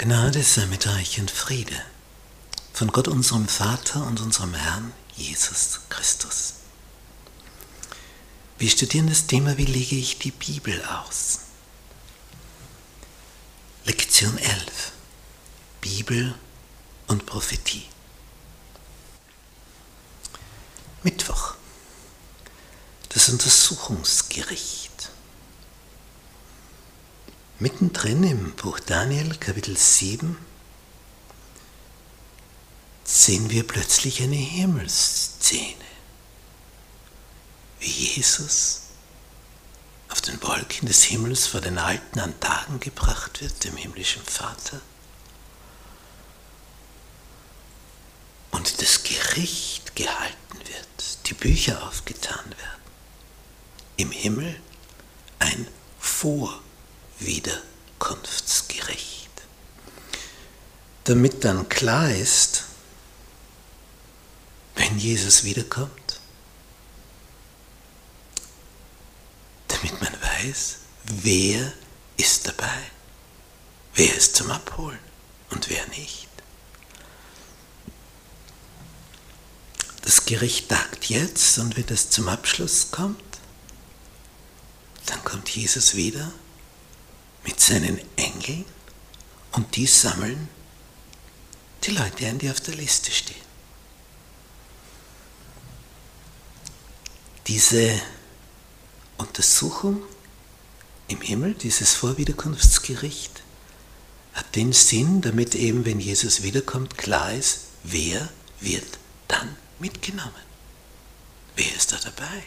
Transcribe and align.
Gnade 0.00 0.44
sei 0.44 0.64
mit 0.66 0.86
euch 0.86 1.18
und 1.18 1.28
Friede 1.28 1.74
von 2.72 2.86
Gott 2.92 3.08
unserem 3.08 3.48
Vater 3.48 4.06
und 4.06 4.20
unserem 4.20 4.54
Herrn 4.54 4.92
Jesus 5.16 5.80
Christus. 5.88 6.54
Wir 8.58 8.70
studieren 8.70 9.08
das 9.08 9.26
Thema, 9.26 9.58
wie 9.58 9.64
lege 9.64 9.96
ich 9.96 10.20
die 10.20 10.30
Bibel 10.30 10.80
aus? 10.84 11.40
Lektion 13.86 14.38
11. 14.38 14.92
Bibel 15.80 16.32
und 17.08 17.26
Prophetie. 17.26 17.86
Mittwoch. 21.02 21.54
Das 23.08 23.28
Untersuchungsgericht. 23.30 24.92
Mittendrin 27.60 28.22
im 28.22 28.52
Buch 28.54 28.78
Daniel, 28.78 29.34
Kapitel 29.34 29.76
7, 29.76 30.38
sehen 33.02 33.50
wir 33.50 33.66
plötzlich 33.66 34.22
eine 34.22 34.36
Himmelsszene, 34.36 35.74
wie 37.80 37.90
Jesus 37.90 38.82
auf 40.08 40.20
den 40.20 40.40
Wolken 40.40 40.86
des 40.86 41.02
Himmels 41.02 41.48
vor 41.48 41.60
den 41.60 41.78
Alten 41.78 42.20
an 42.20 42.38
Tagen 42.38 42.78
gebracht 42.78 43.40
wird, 43.40 43.64
dem 43.64 43.76
himmlischen 43.76 44.22
Vater. 44.22 44.80
Und 48.52 48.80
das 48.80 49.02
Gericht 49.02 49.96
gehalten 49.96 50.58
wird, 50.58 51.26
die 51.26 51.34
Bücher 51.34 51.88
aufgetan 51.88 52.50
werden. 52.50 52.82
Im 53.96 54.12
Himmel 54.12 54.60
ein 55.40 55.66
Vor 55.98 56.62
wiederkunftsgerecht. 57.18 59.28
Damit 61.04 61.44
dann 61.44 61.68
klar 61.68 62.10
ist, 62.10 62.64
wenn 64.74 64.98
Jesus 64.98 65.44
wiederkommt, 65.44 66.20
damit 69.68 70.00
man 70.00 70.12
weiß, 70.22 70.78
wer 71.04 71.72
ist 72.16 72.48
dabei, 72.48 72.90
wer 73.94 74.14
ist 74.14 74.36
zum 74.36 74.50
Abholen 74.50 74.98
und 75.50 75.68
wer 75.70 75.86
nicht. 75.88 76.28
Das 80.02 80.24
Gericht 80.24 80.68
tagt 80.68 81.06
jetzt 81.06 81.58
und 81.58 81.76
wenn 81.76 81.88
es 81.88 82.10
zum 82.10 82.28
Abschluss 82.28 82.90
kommt, 82.90 83.22
dann 85.06 85.22
kommt 85.24 85.48
Jesus 85.50 85.94
wieder 85.94 86.32
mit 87.48 87.60
seinen 87.60 87.98
Engeln 88.16 88.66
und 89.52 89.74
die 89.74 89.86
sammeln 89.86 90.50
die 91.82 91.92
Leute 91.92 92.26
ein, 92.26 92.38
die 92.38 92.50
auf 92.50 92.60
der 92.60 92.74
Liste 92.74 93.10
stehen. 93.10 93.40
Diese 97.46 97.98
Untersuchung 99.16 100.02
im 101.08 101.22
Himmel, 101.22 101.54
dieses 101.54 101.94
Vorwiederkunftsgericht, 101.94 103.42
hat 104.34 104.54
den 104.54 104.74
Sinn, 104.74 105.22
damit 105.22 105.54
eben, 105.54 105.86
wenn 105.86 106.00
Jesus 106.00 106.42
wiederkommt, 106.42 106.98
klar 106.98 107.32
ist, 107.32 107.60
wer 107.82 108.28
wird 108.60 108.98
dann 109.26 109.56
mitgenommen? 109.78 110.44
Wer 111.56 111.74
ist 111.74 111.92
da 111.92 111.96
dabei? 111.96 112.42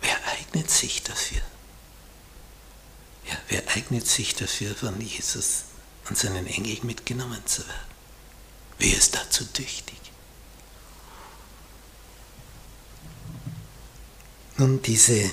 Wer 0.00 0.16
eignet 0.28 0.70
sich 0.70 1.02
dafür? 1.02 1.42
Ja, 3.28 3.36
wer 3.48 3.68
eignet 3.74 4.06
sich 4.06 4.34
dafür, 4.34 4.74
von 4.74 5.00
Jesus 5.00 5.64
und 6.08 6.16
seinen 6.16 6.46
Engeln 6.46 6.86
mitgenommen 6.86 7.44
zu 7.46 7.66
werden? 7.66 7.96
Wer 8.78 8.96
ist 8.96 9.14
dazu 9.14 9.44
tüchtig? 9.44 9.98
Nun, 14.58 14.80
diese 14.82 15.30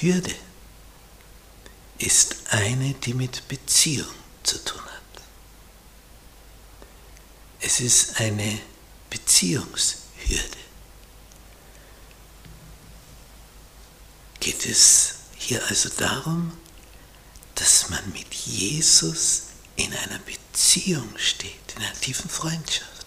Hürde 0.00 0.34
ist 1.98 2.36
eine, 2.50 2.94
die 2.94 3.14
mit 3.14 3.46
Beziehung 3.48 4.12
zu 4.42 4.62
tun 4.62 4.82
hat. 4.82 5.22
Es 7.60 7.80
ist 7.80 8.20
eine 8.20 8.60
Beziehungshürde. 9.08 10.63
Geht 14.44 14.66
es 14.66 15.14
hier 15.38 15.64
also 15.68 15.88
darum, 15.88 16.52
dass 17.54 17.88
man 17.88 18.12
mit 18.12 18.34
Jesus 18.34 19.44
in 19.74 19.90
einer 19.94 20.18
Beziehung 20.18 21.08
steht, 21.16 21.72
in 21.74 21.82
einer 21.82 21.94
tiefen 21.94 22.28
Freundschaft, 22.28 23.06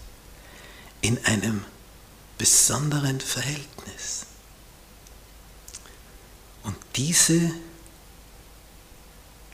in 1.00 1.24
einem 1.24 1.64
besonderen 2.38 3.20
Verhältnis. 3.20 4.26
Und 6.64 6.76
diese 6.96 7.52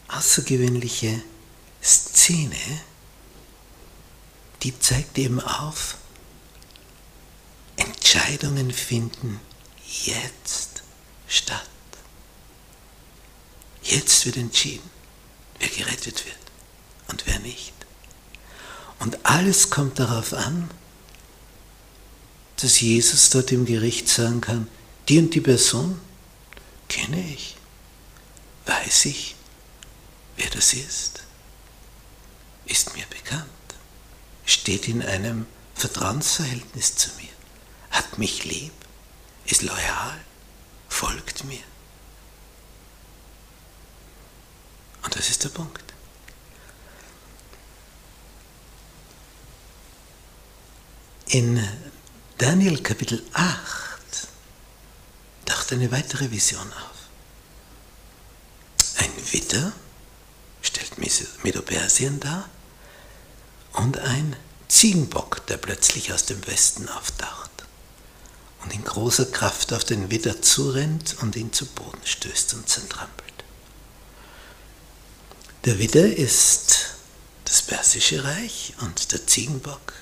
außergewöhnliche 0.09 1.23
Szene, 1.83 2.81
die 4.62 4.78
zeigt 4.78 5.19
eben 5.19 5.39
auf, 5.41 5.99
Entscheidungen 7.77 8.73
finden 8.73 9.39
jetzt 10.05 10.83
statt. 11.28 11.74
Jetzt 13.84 14.25
wird 14.25 14.37
entschieden, 14.39 14.91
wer 15.59 15.69
gerettet 15.69 16.25
wird 16.25 16.37
und 17.09 17.27
wer 17.27 17.39
nicht. 17.41 17.72
Und 18.99 19.25
alles 19.27 19.71
kommt 19.71 19.99
darauf 19.99 20.33
an, 20.33 20.71
dass 22.56 22.81
Jesus 22.81 23.31
dort 23.31 23.53
im 23.53 23.67
Gericht 23.67 24.09
sagen 24.09 24.41
kann, 24.41 24.69
die 25.09 25.19
und 25.19 25.34
die 25.34 25.41
Person 25.43 26.00
kenne 26.89 27.23
ich, 27.31 27.56
weiß 28.65 29.05
ich, 29.06 29.34
wer 30.37 30.49
das 30.50 30.73
ist, 30.73 31.23
ist 32.65 32.94
mir 32.94 33.05
bekannt, 33.11 33.44
steht 34.47 34.89
in 34.89 35.03
einem 35.03 35.47
Vertrauensverhältnis 35.75 36.97
zu 36.97 37.11
mir, 37.17 37.28
hat 37.91 38.19
mich 38.19 38.44
lieb, 38.44 38.73
ist 39.44 39.62
loyal, 39.62 40.19
folgt 40.89 41.44
mir. 41.44 41.59
Das 45.25 45.31
ist 45.31 45.45
der 45.45 45.49
Punkt. 45.49 45.83
In 51.29 51.67
Daniel 52.37 52.83
Kapitel 52.83 53.25
8 53.33 54.29
taucht 55.47 55.73
eine 55.73 55.91
weitere 55.91 56.31
Vision 56.31 56.71
auf. 56.71 57.09
Ein 58.99 59.11
Witter 59.33 59.73
stellt 60.61 60.99
Medo-Persien 61.43 62.21
dar 62.21 62.51
und 63.73 63.97
ein 63.97 64.37
Ziegenbock, 64.69 65.47
der 65.47 65.56
plötzlich 65.56 66.12
aus 66.12 66.27
dem 66.27 66.47
Westen 66.47 66.87
auftaucht 66.91 67.51
und 68.62 68.75
in 68.75 68.85
großer 68.85 69.25
Kraft 69.25 69.73
auf 69.73 69.85
den 69.85 70.11
Widder 70.11 70.43
zurennt 70.43 71.17
und 71.23 71.35
ihn 71.35 71.51
zu 71.51 71.65
Boden 71.65 72.05
stößt 72.05 72.53
und 72.53 72.69
zertrampelt. 72.69 73.34
Der 75.64 75.78
Widder 75.78 76.04
ist 76.04 76.97
das 77.47 77.62
Persische 77.62 78.22
Reich 78.22 78.75
und 78.82 79.12
der 79.12 79.26
Ziegenbock 79.26 79.94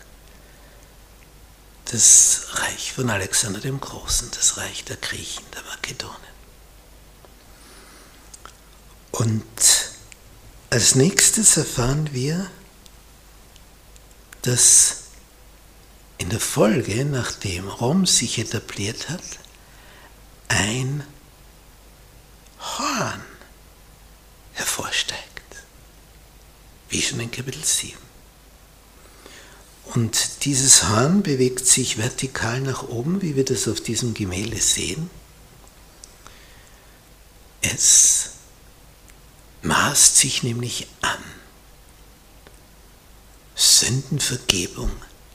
das 1.84 2.48
Reich 2.54 2.94
von 2.94 3.08
Alexander 3.08 3.60
dem 3.60 3.80
Großen, 3.80 4.28
das 4.32 4.56
Reich 4.56 4.82
der 4.84 4.96
Griechen, 4.96 5.44
der 5.54 5.62
Makedonen. 5.62 6.16
Und 9.12 9.92
als 10.70 10.96
nächstes 10.96 11.56
erfahren 11.56 12.08
wir, 12.12 12.50
dass 14.40 15.02
in 16.18 16.28
der 16.30 16.40
Folge, 16.40 17.04
nachdem 17.04 17.68
Rom 17.68 18.04
sich 18.04 18.38
etabliert 18.38 19.10
hat, 19.10 19.22
ein 20.48 21.06
Horn 22.58 23.22
hervorsteigt 24.54 25.21
wie 26.92 27.00
schon 27.00 27.20
in 27.20 27.30
Kapitel 27.30 27.64
7. 27.64 27.96
Und 29.94 30.44
dieses 30.44 30.88
Horn 30.88 31.22
bewegt 31.22 31.66
sich 31.66 31.98
vertikal 31.98 32.60
nach 32.60 32.82
oben, 32.84 33.22
wie 33.22 33.34
wir 33.34 33.44
das 33.44 33.66
auf 33.66 33.80
diesem 33.80 34.14
Gemälde 34.14 34.60
sehen. 34.60 35.10
Es 37.62 38.30
maßt 39.62 40.16
sich 40.18 40.42
nämlich 40.42 40.86
an, 41.00 41.22
Sündenvergebung 43.54 44.90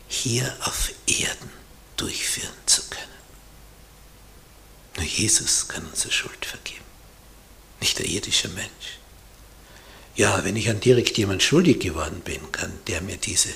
hier 0.07 0.55
auf 0.61 0.91
Erden 1.07 1.49
durchführen 1.95 2.53
zu 2.65 2.81
können. 2.89 3.07
Nur 4.95 5.05
Jesus 5.05 5.67
kann 5.67 5.85
unsere 5.85 6.11
Schuld 6.11 6.45
vergeben, 6.45 6.85
nicht 7.79 7.97
der 7.99 8.05
irdische 8.05 8.49
Mensch. 8.49 8.99
Ja, 10.17 10.43
wenn 10.43 10.55
ich 10.55 10.67
an 10.67 10.79
direkt 10.79 11.15
jemand 11.19 11.43
schuldig 11.43 11.79
geworden 11.79 12.21
bin, 12.21 12.51
kann 12.51 12.73
der 12.87 13.01
mir 13.01 13.17
diese 13.17 13.53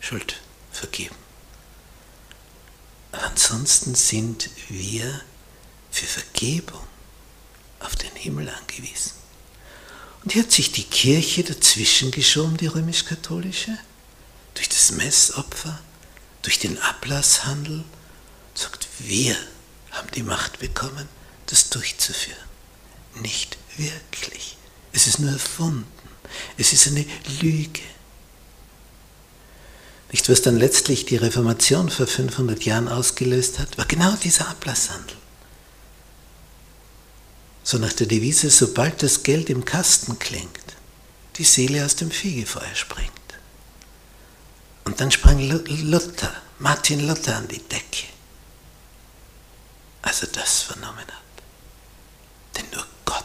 Schuld 0.00 0.40
vergeben. 0.72 1.14
Ansonsten 3.12 3.94
sind 3.94 4.48
wir 4.68 5.20
für 5.90 6.06
Vergebung 6.06 6.80
auf 7.80 7.96
den 7.96 8.14
Himmel 8.14 8.48
angewiesen. 8.48 9.12
Und 10.24 10.32
hier 10.32 10.42
hat 10.42 10.52
sich 10.52 10.72
die 10.72 10.84
Kirche 10.84 11.44
dazwischen 11.44 12.10
geschoben, 12.10 12.56
die 12.56 12.66
römisch-katholische, 12.66 13.76
durch 14.54 14.70
das 14.70 14.92
Messopfer, 14.92 15.80
durch 16.40 16.58
den 16.58 16.78
Ablasshandel, 16.78 17.84
sagt, 18.54 18.88
wir 19.00 19.36
haben 19.90 20.10
die 20.14 20.22
Macht 20.22 20.60
bekommen, 20.60 21.08
das 21.44 21.68
durchzuführen. 21.68 22.38
Nicht 23.16 23.58
wirklich. 23.76 24.56
Es 24.92 25.06
ist 25.06 25.18
nur 25.18 25.30
erfunden. 25.30 25.86
Es 26.56 26.72
ist 26.72 26.86
eine 26.88 27.04
Lüge. 27.40 27.80
Nicht, 30.12 30.28
was 30.28 30.42
dann 30.42 30.56
letztlich 30.56 31.06
die 31.06 31.16
Reformation 31.16 31.88
vor 31.88 32.06
500 32.06 32.64
Jahren 32.64 32.88
ausgelöst 32.88 33.58
hat, 33.58 33.78
war 33.78 33.84
genau 33.84 34.12
dieser 34.16 34.48
Ablasshandel. 34.48 35.16
So 37.62 37.78
nach 37.78 37.92
der 37.92 38.06
Devise, 38.06 38.50
sobald 38.50 39.02
das 39.02 39.22
Geld 39.22 39.50
im 39.50 39.64
Kasten 39.64 40.18
klingt, 40.18 40.50
die 41.36 41.44
Seele 41.44 41.84
aus 41.84 41.94
dem 41.94 42.10
Fegefeuer 42.10 42.74
springt. 42.74 43.10
Und 44.84 45.00
dann 45.00 45.12
sprang 45.12 45.38
Luther, 45.38 46.32
Martin 46.58 47.06
Luther 47.06 47.36
an 47.36 47.46
die 47.46 47.60
Decke, 47.60 48.08
als 50.02 50.22
er 50.22 50.28
das 50.28 50.62
vernommen 50.62 50.98
hat. 50.98 52.56
Denn 52.56 52.64
nur 52.74 52.84
Gott 53.04 53.24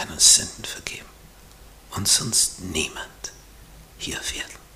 kann 0.00 0.12
uns 0.12 0.36
Sünden 0.36 0.64
vergeben 0.64 1.08
und 1.90 2.08
sonst 2.08 2.60
niemand 2.60 3.32
hier 3.98 4.18
auf 4.18 4.34
Erden. 4.34 4.69